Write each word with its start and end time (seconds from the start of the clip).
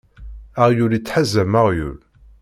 Aɣyul 0.61 0.91
ittḥazam 0.97 1.53
aɣyul. 1.61 1.97